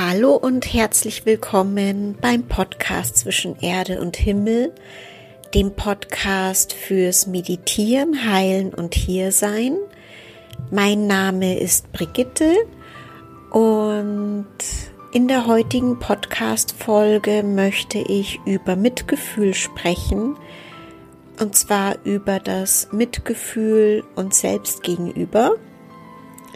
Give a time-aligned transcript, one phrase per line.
[0.00, 4.72] Hallo und herzlich willkommen beim Podcast zwischen Erde und Himmel,
[5.54, 9.76] dem Podcast fürs Meditieren, Heilen und Hiersein.
[10.70, 12.54] Mein Name ist Brigitte
[13.50, 14.46] und
[15.12, 20.36] in der heutigen Podcast-Folge möchte ich über Mitgefühl sprechen
[21.40, 25.56] und zwar über das Mitgefühl uns selbst gegenüber.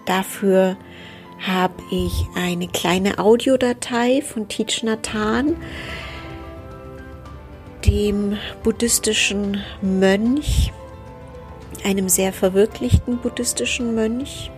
[0.06, 0.77] Dafür
[1.46, 5.56] habe ich eine kleine Audiodatei von Teach Nathan,
[7.84, 10.73] dem buddhistischen Mönch,
[11.84, 14.50] einem sehr verwirklichten buddhistischen Mönch,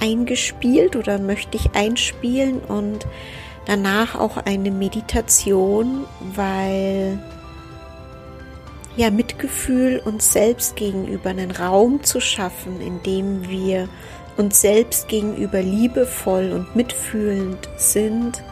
[0.00, 3.06] eingespielt oder möchte ich einspielen und
[3.66, 7.18] danach auch eine Meditation, weil
[8.96, 13.88] ja Mitgefühl uns selbst gegenüber einen Raum zu schaffen, in dem wir
[14.38, 18.42] uns selbst gegenüber liebevoll und mitfühlend sind,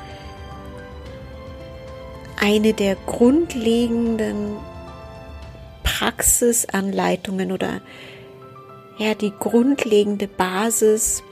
[2.38, 4.56] eine der grundlegenden
[5.84, 7.80] Praxisanleitungen oder
[8.98, 11.22] ja die grundlegende Basis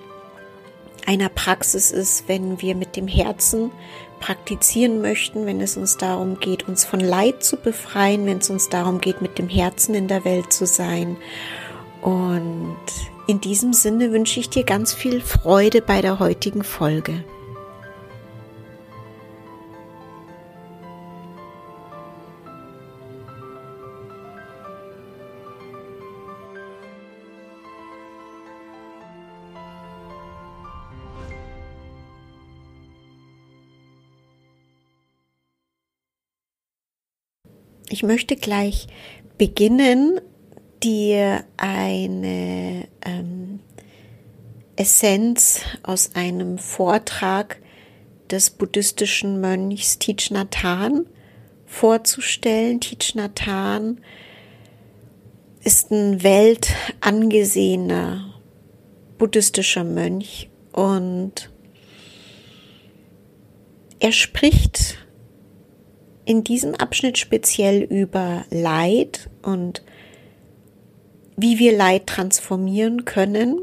[1.06, 3.70] einer Praxis ist, wenn wir mit dem Herzen
[4.20, 8.70] praktizieren möchten, wenn es uns darum geht, uns von Leid zu befreien, wenn es uns
[8.70, 11.16] darum geht, mit dem Herzen in der Welt zu sein.
[12.00, 12.78] Und
[13.26, 17.24] in diesem Sinne wünsche ich dir ganz viel Freude bei der heutigen Folge.
[37.90, 38.88] Ich möchte gleich
[39.38, 40.20] beginnen
[40.84, 43.58] dir eine ähm,
[44.76, 47.58] Essenz aus einem Vortrag
[48.30, 50.58] des buddhistischen Mönchs Thich Nhat
[51.64, 52.80] vorzustellen.
[52.80, 53.40] Thich Nhat
[55.64, 58.34] ist ein weltangesehener
[59.16, 61.50] buddhistischer Mönch und
[64.00, 64.98] er spricht
[66.26, 69.82] in diesem Abschnitt speziell über Leid und
[71.36, 73.60] wie wir Leid transformieren können.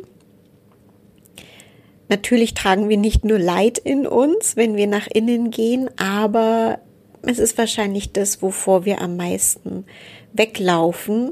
[2.10, 6.80] Natürlich tragen wir nicht nur Leid in uns, wenn wir nach innen gehen, aber
[7.22, 9.86] es ist wahrscheinlich das, wovor wir am meisten
[10.34, 11.32] weglaufen.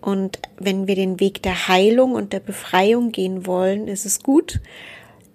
[0.00, 4.60] Und wenn wir den Weg der Heilung und der Befreiung gehen wollen, ist es gut,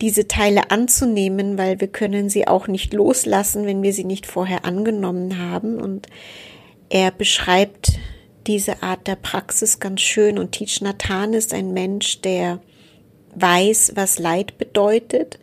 [0.02, 4.66] diese Teile anzunehmen, weil wir können sie auch nicht loslassen, wenn wir sie nicht vorher
[4.66, 5.79] angenommen haben.
[5.79, 6.07] Und
[6.90, 7.94] er beschreibt
[8.48, 10.38] diese Art der Praxis ganz schön.
[10.38, 12.60] Und Teach Nathan ist ein Mensch, der
[13.36, 15.40] weiß, was Leid bedeutet,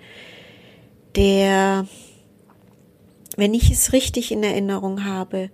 [1.15, 1.87] der,
[3.37, 5.51] wenn ich es richtig in Erinnerung habe,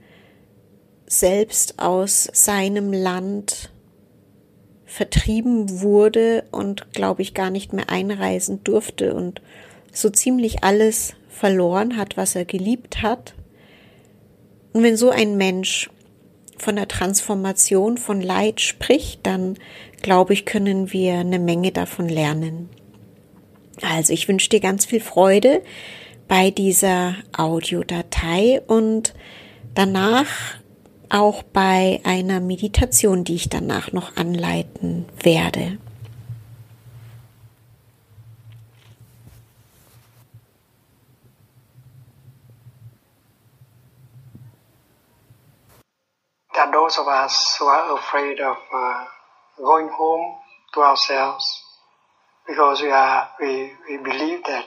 [1.07, 3.71] selbst aus seinem Land
[4.85, 9.43] vertrieben wurde und, glaube ich, gar nicht mehr einreisen durfte und
[9.93, 13.35] so ziemlich alles verloren hat, was er geliebt hat.
[14.73, 15.91] Und wenn so ein Mensch
[16.59, 19.57] von der Transformation von Leid spricht, dann
[20.03, 22.69] glaube ich, können wir eine Menge davon lernen.
[23.83, 25.63] Also ich wünsche dir ganz viel Freude
[26.27, 29.15] bei dieser Audiodatei und
[29.75, 30.27] danach
[31.09, 35.79] auch bei einer Meditation, die ich danach noch anleiten werde.
[46.69, 49.05] That those of us who are afraid of uh,
[49.57, 50.37] going home
[50.75, 51.63] to ourselves
[52.47, 54.67] because we are we, we believe that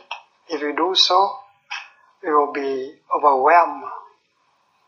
[0.50, 1.38] if we do so
[2.24, 3.84] we will be overwhelmed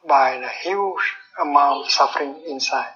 [0.08, 2.94] by the huge amount of suffering inside.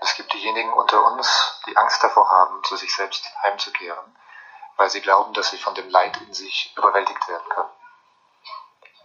[0.00, 4.16] Es gibt diejenigen unter uns, die Angst davor haben, zu sich selbst heimzukehren,
[4.76, 7.81] weil sie glauben, dass sie von dem Leid in sich überwältigt werden können.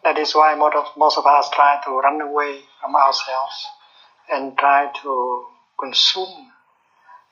[0.07, 3.67] That is why most of, most of us try to run away from ourselves
[4.31, 5.45] and try to
[5.77, 6.53] consume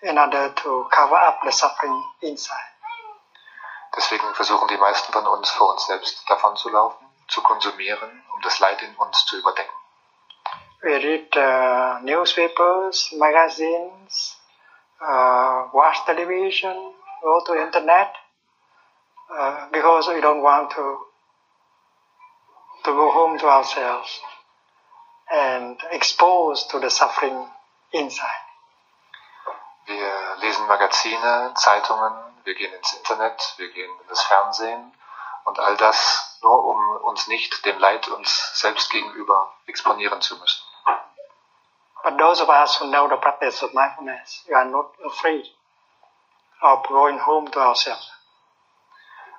[0.04, 2.74] in order to cover up the suffering inside.
[3.96, 8.82] Deswegen versuchen die meisten von uns vor uns selbst davonzulaufen, zu konsumieren, um das Leid
[8.82, 9.74] in uns zu überdecken.
[10.84, 14.36] We read uh, newspapers, magazines,
[15.00, 18.12] uh, watch television, go to internet
[19.30, 21.15] uh, because we don't want to
[22.86, 24.22] to go home to ourselves
[25.32, 27.46] and exposed to the suffering
[27.92, 28.46] inside.
[29.86, 34.94] Wir lesen Magazine, Zeitungen, wir gehen ins Internet, wir gehen in das Fernsehen
[35.46, 40.64] Und all das nur, um uns nicht dem Leid uns selbst gegenüber exponieren zu müssen.
[42.04, 45.46] But those of us who know the practice of mindfulness, we are not afraid
[46.62, 48.12] of going home to ourselves.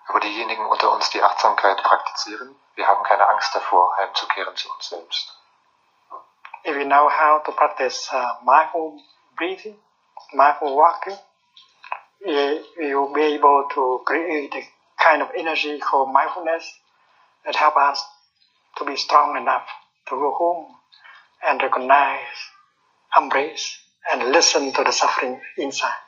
[0.09, 4.89] Aber diejenigen unter uns, die Achtsamkeit praktizieren, wir haben keine Angst davor, heimzukehren zu uns
[4.89, 5.33] selbst.
[6.65, 9.01] If we know how to practice uh, mindful
[9.37, 9.77] breathing,
[10.33, 11.17] mindful walking,
[12.25, 14.63] will be able to create a
[15.03, 16.79] kind of energy called mindfulness
[17.45, 18.05] that help us
[18.77, 19.67] to be strong enough
[20.09, 20.67] to go home
[21.47, 22.37] and recognize,
[23.17, 23.79] embrace,
[24.11, 26.06] and listen to the suffering inside.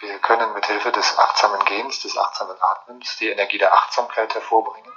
[0.00, 4.92] Wir können mit Hilfe des achtsamen Gehens, des achtsamen Atmens, die Energie der Achtsamkeit hervorbringen.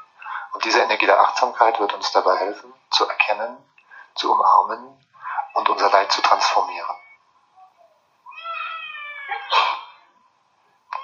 [0.53, 3.65] Und diese Energie der Achtsamkeit wird uns dabei helfen, zu erkennen,
[4.13, 5.03] zu umarmen
[5.55, 6.95] und unser Leid zu transformieren.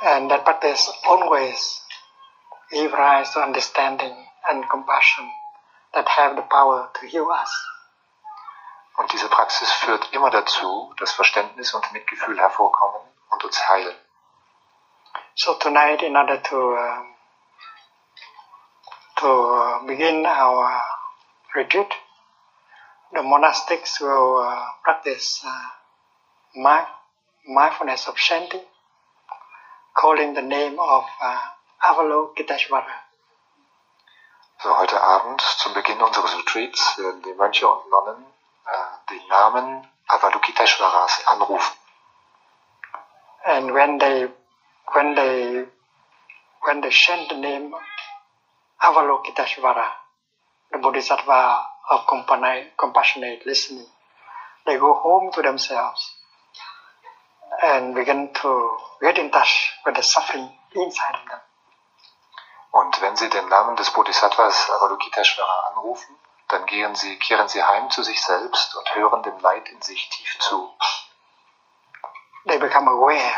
[0.01, 1.83] And that practice always
[2.69, 5.27] give rise to understanding and compassion
[5.93, 7.67] that have the power to heal us.
[8.97, 13.95] Und diese Praxis führt immer dazu, dass Verständnis und Mitgefühl hervorkommen und uns heilen.
[15.35, 17.03] So tonight, in order to uh,
[19.17, 20.81] to uh, begin our
[21.55, 21.91] retreat,
[23.13, 25.69] the monastics will uh, practice uh,
[26.55, 26.87] mi-
[27.47, 28.61] mindfulness of Shanti,
[29.95, 31.39] calling the name of uh,
[31.83, 33.03] Avalokiteshvara.
[34.63, 38.25] So heute Abend, zum Beginn unseres Retreats, werden die Mönche und Nonnen
[38.65, 41.77] äh, den Namen Avalokiteshvaras anrufen.
[43.47, 44.27] And when they
[44.93, 45.65] when they
[46.65, 47.73] when they chant the name
[48.83, 49.87] Avalokiteshvara,
[50.73, 53.87] the Bodhisattva of compassionate, listening,
[54.65, 56.11] they go home to themselves
[57.63, 61.39] and begin to get in touch with the suffering inside of them.
[62.73, 66.17] Und wenn Sie den Namen des Bodhisattvas Avalokiteshvara anrufen,
[66.49, 70.09] dann gehen Sie, kehren Sie heim zu sich selbst und hören dem Leid in sich
[70.09, 70.69] tief zu.
[72.47, 73.33] They become aware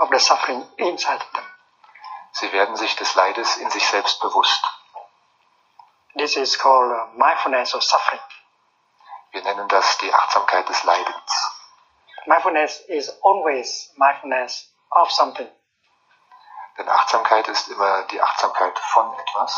[0.00, 1.44] of the suffering inside them.
[2.32, 4.64] Sie werden sich des Leides in sich selbst bewusst.
[6.16, 8.22] This is called uh, mindfulness of suffering.
[9.32, 11.50] Wir nennen das die Achtsamkeit des Leidens.
[12.26, 15.48] Mindfulness is always mindfulness of something.
[16.78, 19.54] Denn Achtsamkeit ist immer die Achtsamkeit von etwas.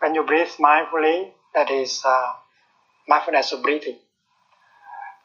[0.00, 2.32] When you breathe mindfully, that is uh,
[3.06, 3.98] mindfulness of breathing.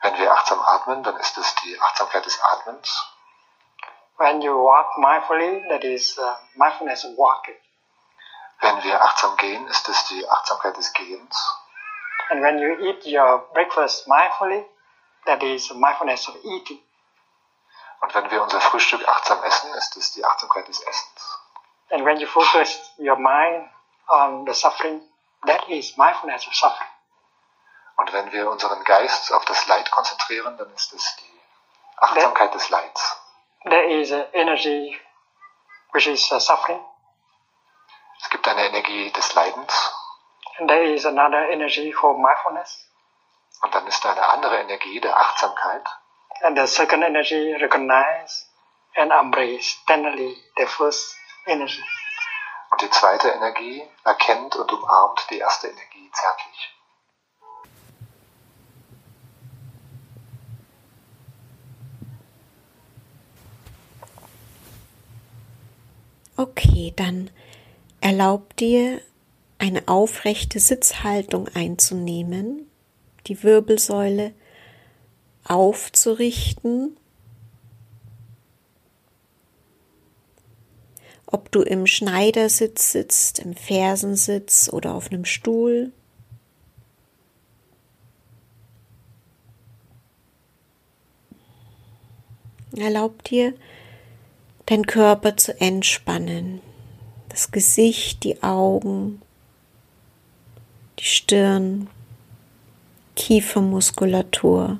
[0.03, 3.07] Wenn wir achtsam atmen, dann ist es die Achtsamkeit des Atmens.
[4.17, 7.55] When you walk mindfully, that is uh, mindfulness of walking.
[8.59, 11.57] Wenn wir achtsam gehen, ist es die Achtsamkeit des Gehens.
[12.29, 14.65] And when you eat your breakfast mindfully,
[15.25, 16.81] that is mindfulness of eating.
[18.01, 21.39] Und wenn wir unser Frühstück achtsam essen, ist es die Achtsamkeit des Essens.
[21.91, 23.69] And when you focus your mind
[24.09, 25.01] on the suffering,
[25.45, 26.92] that is mindfulness of suffering.
[27.95, 31.41] Und wenn wir unseren Geist auf das Leid konzentrieren, dann ist es die
[31.97, 33.21] Achtsamkeit des Leids.
[33.63, 34.99] There is an energy
[35.93, 36.83] which is uh, suffering,
[38.21, 39.93] Es gibt eine Energie des Leidens
[40.59, 42.89] and there is another energy called mindfulness.
[43.61, 45.87] und dann ist da eine andere Energie der Achtsamkeit.
[46.41, 48.45] And the second energy recognize
[48.95, 51.83] and embrace tenderly the first energy.
[52.71, 56.72] Und die zweite Energie erkennt und umarmt die erste Energie zärtlich.
[66.43, 67.29] Okay, dann
[68.01, 68.99] erlaub dir
[69.59, 72.67] eine aufrechte Sitzhaltung einzunehmen,
[73.27, 74.33] die Wirbelsäule
[75.45, 76.97] aufzurichten.
[81.27, 85.93] Ob du im Schneidersitz sitzt, im Fersensitz oder auf einem Stuhl.
[92.75, 93.53] Erlaub dir,
[94.65, 96.61] dein Körper zu entspannen,
[97.29, 99.21] das Gesicht, die Augen,
[100.99, 101.87] die Stirn,
[103.15, 104.79] Kiefermuskulatur,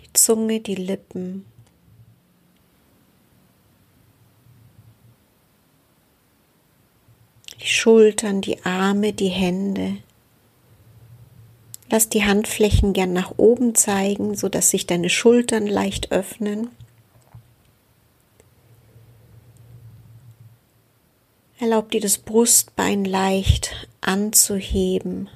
[0.00, 1.46] die Zunge, die Lippen.
[7.60, 9.96] Die Schultern, die Arme, die Hände.
[11.90, 16.68] Lass die Handflächen gern nach oben zeigen, sodass sich deine Schultern leicht öffnen.
[21.60, 25.28] Erlaub dir das Brustbein leicht anzuheben.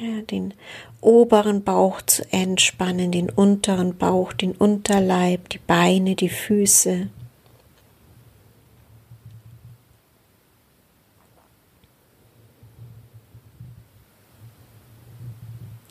[0.00, 0.54] Ja, den
[1.00, 7.08] oberen Bauch zu entspannen, den unteren Bauch, den Unterleib, die Beine, die Füße.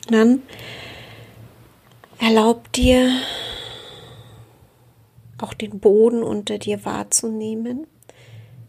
[0.09, 0.41] Dann
[2.19, 3.09] erlaub dir
[5.37, 7.87] auch den Boden unter dir wahrzunehmen,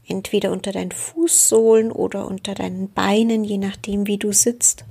[0.07, 4.85] entweder unter deinen Fußsohlen oder unter deinen Beinen, je nachdem, wie du sitzt.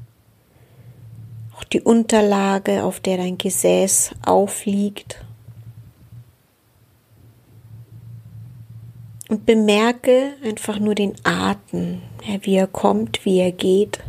[1.55, 5.23] Auch die Unterlage, auf der dein Gesäß aufliegt.
[9.29, 12.01] Und bemerke einfach nur den Atem,
[12.41, 13.99] wie er kommt, wie er geht.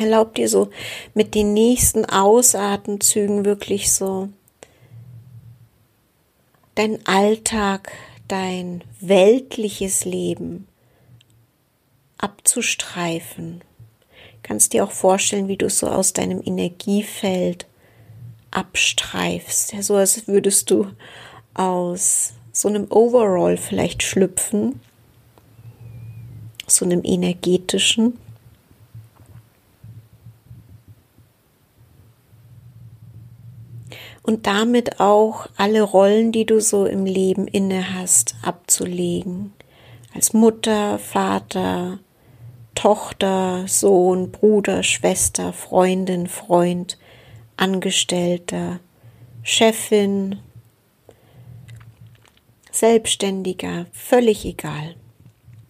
[0.00, 0.70] Erlaub dir so
[1.12, 4.30] mit den nächsten Ausatemzügen wirklich so
[6.74, 7.92] dein Alltag,
[8.26, 10.66] dein weltliches Leben
[12.16, 13.60] abzustreifen.
[14.42, 17.66] Kannst dir auch vorstellen, wie du so aus deinem Energiefeld
[18.50, 19.74] abstreifst.
[19.74, 20.86] Ja, so als würdest du
[21.52, 24.80] aus so einem Overall vielleicht schlüpfen,
[26.66, 28.16] so einem energetischen.
[34.22, 39.52] Und damit auch alle Rollen, die du so im Leben inne hast, abzulegen.
[40.14, 41.98] Als Mutter, Vater,
[42.74, 46.98] Tochter, Sohn, Bruder, Schwester, Freundin, Freund,
[47.56, 48.80] Angestellter,
[49.42, 50.38] Chefin,
[52.70, 54.94] Selbstständiger, völlig egal.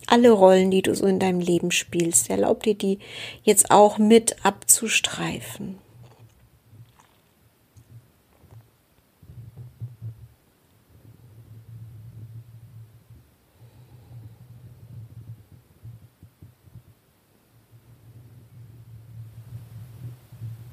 [0.07, 2.99] Alle Rollen, die du so in deinem Leben spielst, erlaub dir die
[3.43, 5.80] jetzt auch mit abzustreifen.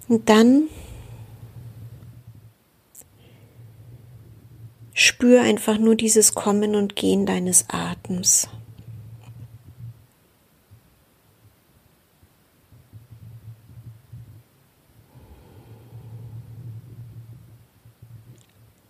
[0.07, 0.69] Und dann
[4.93, 8.47] spür einfach nur dieses Kommen und Gehen deines Atems.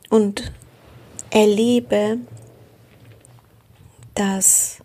[0.09, 0.53] Und
[1.29, 2.19] erlebe,
[4.15, 4.81] dass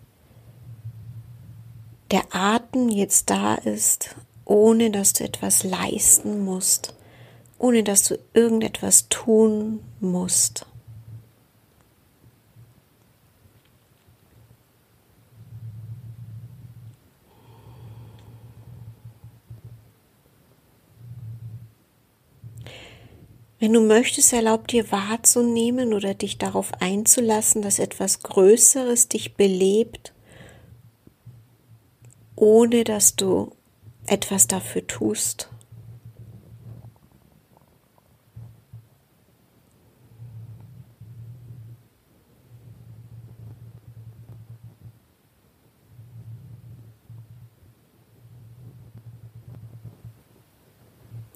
[2.11, 4.15] der Atem jetzt da ist
[4.53, 6.93] ohne dass du etwas leisten musst,
[7.57, 10.67] ohne dass du irgendetwas tun musst.
[23.57, 30.13] Wenn du möchtest, erlaub dir wahrzunehmen oder dich darauf einzulassen, dass etwas Größeres dich belebt,
[32.35, 33.51] ohne dass du
[34.13, 35.49] etwas dafür tust.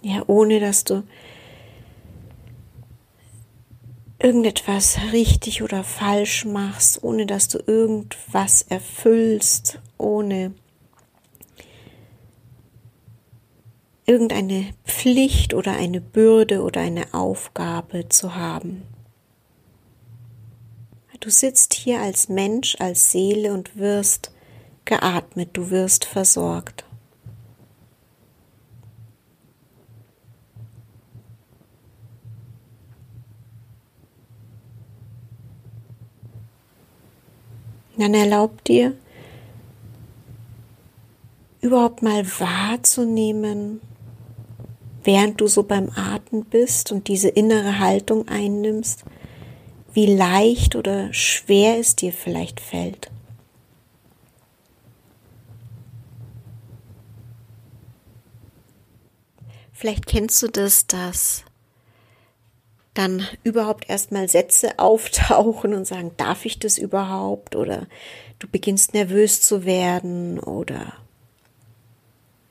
[0.04, 1.04] Ja, ohne dass du
[4.20, 10.54] irgendetwas richtig oder falsch machst, ohne dass du irgendwas erfüllst, ohne
[14.10, 18.84] irgendeine Pflicht oder eine Bürde oder eine Aufgabe zu haben.
[21.20, 24.32] Du sitzt hier als Mensch, als Seele und wirst
[24.86, 26.86] geatmet, du wirst versorgt.
[37.98, 38.96] Dann erlaub dir,
[41.62, 43.82] überhaupt mal wahrzunehmen,
[45.08, 49.06] während du so beim Atmen bist und diese innere Haltung einnimmst,
[49.94, 53.10] wie leicht oder schwer es dir vielleicht fällt.
[59.72, 61.46] Vielleicht kennst du das, dass
[62.94, 67.56] dann überhaupt erstmal Sätze auftauchen und sagen, darf ich das überhaupt?
[67.56, 67.88] Oder
[68.40, 70.92] du beginnst nervös zu werden oder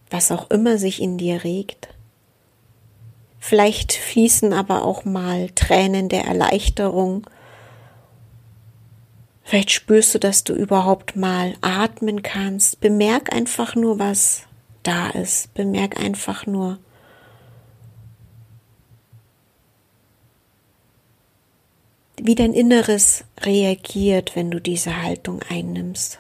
[0.09, 1.89] was auch immer sich in dir regt.
[3.49, 7.31] Vielleicht fließen aber auch mal Tränen der Erleichterung.
[9.45, 12.81] Vielleicht spürst du, dass du überhaupt mal atmen kannst.
[12.81, 14.43] Bemerk einfach nur, was
[14.83, 15.55] da ist.
[15.55, 16.81] Bemerk einfach nur,
[22.21, 26.19] wie dein Inneres reagiert, wenn du diese Haltung einnimmst.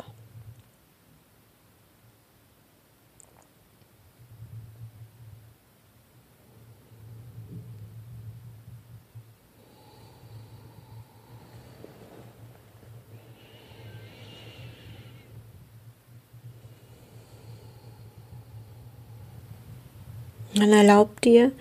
[20.57, 21.53] Dann erlaub dir,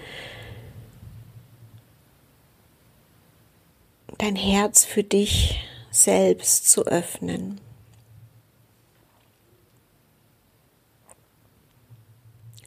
[4.18, 5.60] dein Herz für dich
[5.92, 7.60] selbst zu öffnen.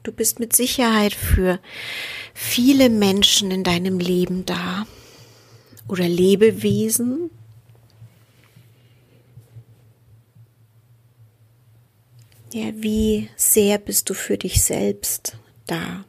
[0.02, 1.60] Du bist mit Sicherheit für
[2.34, 4.86] viele Menschen in deinem Leben da
[5.88, 7.30] oder Lebewesen.
[12.52, 16.04] Ja, wie sehr bist du für dich selbst da?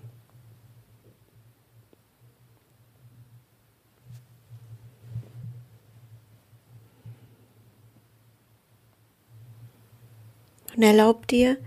[10.76, 11.58] Und erlaub dir,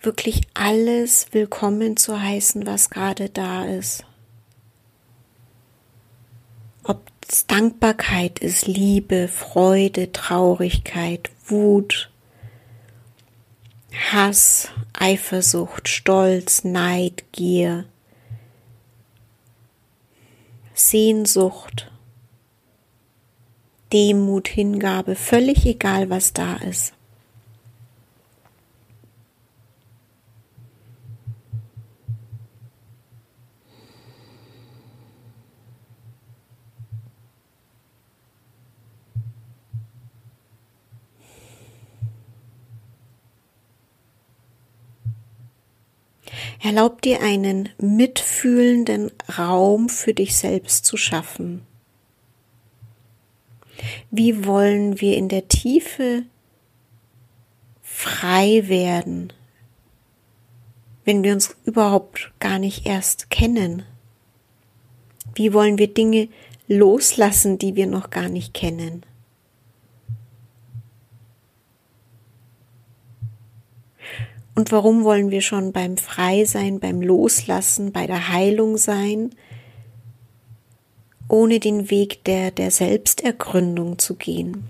[0.00, 4.04] wirklich alles willkommen zu heißen, was gerade da ist.
[6.82, 12.10] Ob es Dankbarkeit ist, Liebe, Freude, Traurigkeit, Wut,
[13.92, 17.84] Hass, Eifersucht, Stolz, Neid, Gier,
[20.74, 21.90] Sehnsucht,
[23.92, 26.94] Demut, Hingabe, völlig egal, was da ist.
[46.62, 51.62] Erlaub dir einen mitfühlenden Raum für dich selbst zu schaffen.
[54.10, 56.24] Wie wollen wir in der Tiefe
[57.82, 59.32] frei werden,
[61.06, 63.84] wenn wir uns überhaupt gar nicht erst kennen?
[65.34, 66.28] Wie wollen wir Dinge
[66.68, 69.06] loslassen, die wir noch gar nicht kennen?
[74.60, 79.30] Und warum wollen wir schon beim Freisein, beim Loslassen, bei der Heilung sein,
[81.28, 84.68] ohne den Weg der, der Selbstergründung zu gehen?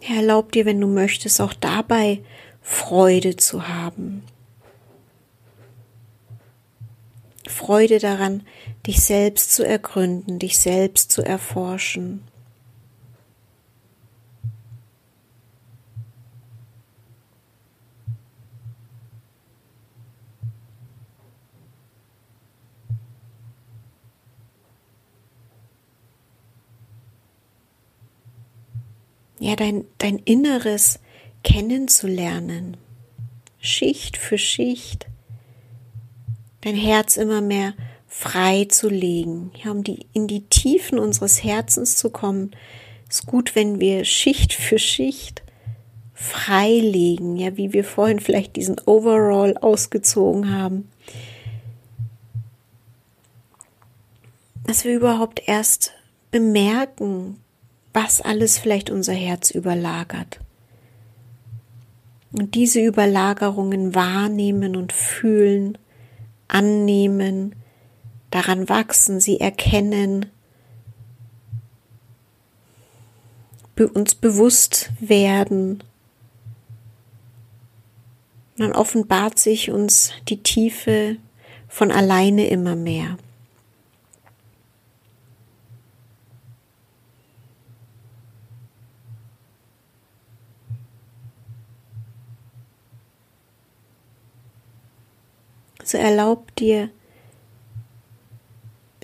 [0.00, 2.22] Herr, erlaub dir, wenn du möchtest, auch dabei
[2.62, 4.22] Freude zu haben.
[7.46, 8.46] Freude daran,
[8.86, 12.24] dich selbst zu ergründen, dich selbst zu erforschen.
[29.42, 31.00] Ja, dein, dein Inneres
[31.42, 32.76] kennenzulernen,
[33.58, 35.08] Schicht für Schicht,
[36.60, 37.74] dein Herz immer mehr
[38.06, 42.52] frei zu legen, ja, um die, in die Tiefen unseres Herzens zu kommen,
[43.08, 45.42] ist gut, wenn wir Schicht für Schicht
[46.14, 50.88] frei legen, ja, wie wir vorhin vielleicht diesen Overall ausgezogen haben.
[54.68, 55.94] Dass wir überhaupt erst
[56.30, 57.40] bemerken,
[57.92, 60.40] was alles vielleicht unser Herz überlagert.
[62.32, 65.76] Und diese Überlagerungen wahrnehmen und fühlen,
[66.48, 67.54] annehmen,
[68.30, 70.26] daran wachsen, sie erkennen,
[73.94, 75.82] uns bewusst werden.
[78.56, 81.16] dann offenbart sich uns die Tiefe
[81.66, 83.16] von alleine immer mehr.
[95.84, 96.90] So erlaub dir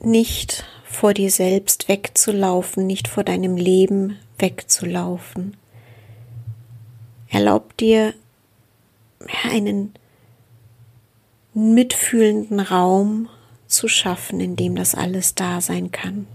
[0.02, 5.56] nicht vor dir selbst wegzulaufen, nicht vor deinem Leben wegzulaufen.
[7.28, 8.14] Erlaub dir
[9.44, 9.92] einen
[11.52, 13.28] mitfühlenden Raum
[13.66, 16.26] zu schaffen, in dem das alles da sein kann.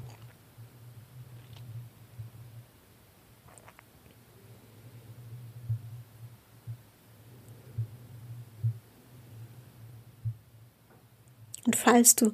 [11.66, 12.32] Und falls du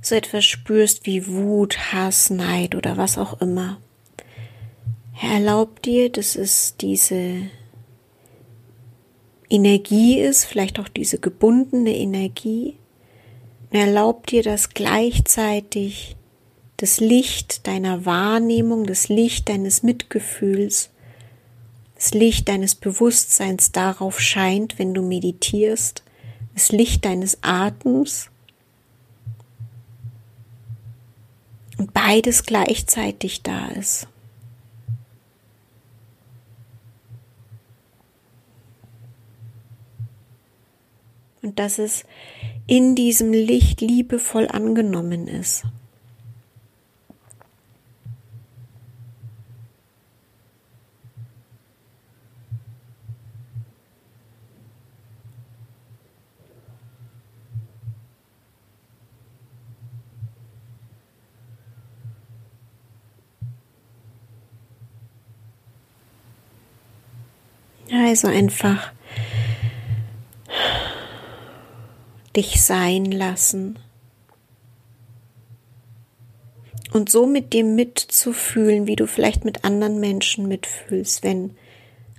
[0.00, 3.78] so etwas spürst wie Wut, Hass, Neid oder was auch immer,
[5.12, 7.42] Herr, erlaub dir, dass es diese
[9.48, 12.78] Energie ist, vielleicht auch diese gebundene Energie.
[13.70, 16.16] Und erlaub dir, dass gleichzeitig
[16.78, 20.90] das Licht deiner Wahrnehmung, das Licht deines Mitgefühls,
[21.94, 26.02] das Licht deines Bewusstseins darauf scheint, wenn du meditierst,
[26.54, 28.31] das Licht deines Atems
[31.82, 34.06] und beides gleichzeitig da ist.
[41.42, 42.04] Und dass es
[42.68, 45.64] in diesem Licht liebevoll angenommen ist.
[67.92, 68.90] Also einfach
[72.34, 73.78] dich sein lassen.
[76.92, 81.54] Und so mit dem mitzufühlen, wie du vielleicht mit anderen Menschen mitfühlst, wenn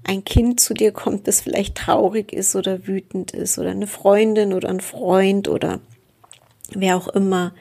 [0.03, 4.53] ein Kind zu dir kommt, das vielleicht traurig ist oder wütend ist oder eine Freundin
[4.53, 5.79] oder ein Freund oder
[6.69, 7.53] wer auch immer,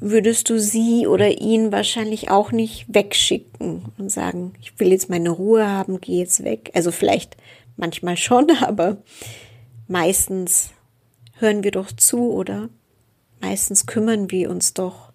[0.00, 5.30] würdest du sie oder ihn wahrscheinlich auch nicht wegschicken und sagen, ich will jetzt meine
[5.30, 6.70] Ruhe haben, geh jetzt weg.
[6.74, 7.36] Also vielleicht
[7.76, 8.96] manchmal schon, aber
[9.86, 10.70] meistens
[11.38, 12.70] hören wir doch zu, oder?
[13.40, 15.12] Meistens kümmern wir uns doch,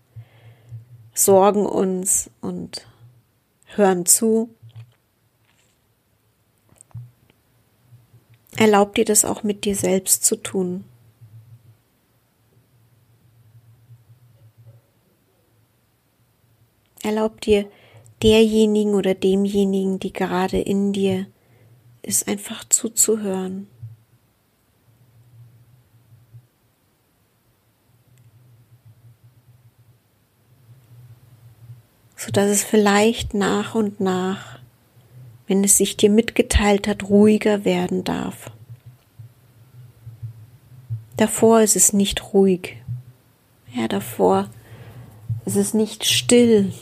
[1.14, 2.88] sorgen uns und
[3.76, 4.50] hören zu.
[8.58, 10.86] Erlaub dir das auch mit dir selbst zu tun.
[17.06, 17.70] Erlaub dir
[18.24, 21.28] derjenigen oder demjenigen, die gerade in dir
[22.02, 23.68] ist, einfach zuzuhören.
[32.26, 34.60] so dass es vielleicht nach und nach,
[35.48, 38.52] wenn es sich dir mitgeteilt hat, ruhiger werden darf.
[41.18, 42.78] Davor ist es nicht ruhig.
[43.74, 44.50] Ja, davor
[45.46, 46.74] ist es nicht still.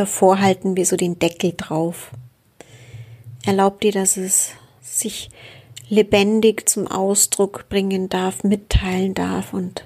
[0.00, 2.12] Davor halten wir so den Deckel drauf.
[3.44, 5.28] Erlaubt dir, dass es sich
[5.90, 9.84] lebendig zum Ausdruck bringen darf, mitteilen darf und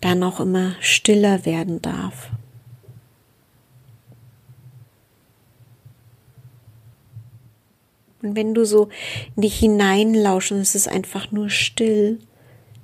[0.00, 2.30] dann auch immer stiller werden darf.
[8.22, 8.88] Und wenn du so
[9.34, 12.20] in dich hineinlauschen, es ist einfach nur still,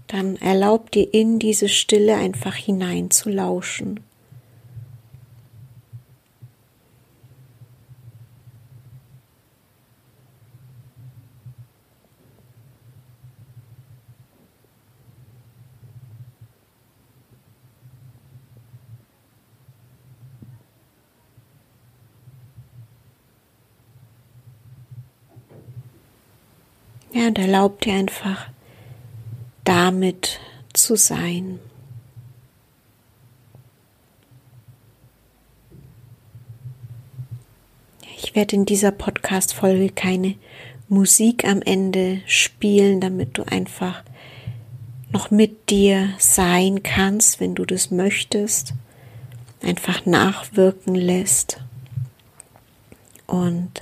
[0.09, 4.01] dann erlaub dir in diese Stille einfach hineinzulauschen.
[27.13, 28.49] Ja, und erlaub dir einfach
[29.65, 30.41] damit
[30.73, 31.59] zu sein.
[38.17, 40.37] Ich werde in dieser Podcast-Folge keine
[40.89, 44.03] Musik am Ende spielen, damit du einfach
[45.11, 48.73] noch mit dir sein kannst, wenn du das möchtest,
[49.61, 51.61] einfach nachwirken lässt.
[53.27, 53.82] Und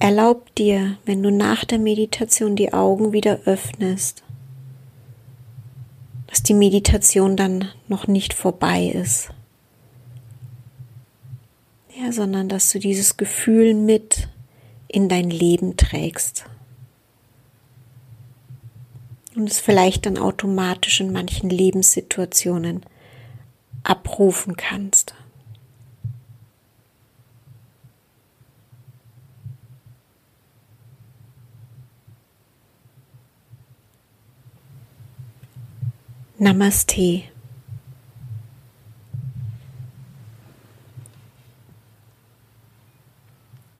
[0.00, 4.24] Erlaub dir, wenn du nach der Meditation die Augen wieder öffnest,
[6.26, 9.28] dass die Meditation dann noch nicht vorbei ist.
[11.94, 14.28] Ja, sondern dass du dieses Gefühl mit
[14.88, 16.46] in dein Leben trägst.
[19.36, 22.86] Und es vielleicht dann automatisch in manchen Lebenssituationen
[23.82, 25.14] abrufen kannst.
[36.40, 37.29] Namaste.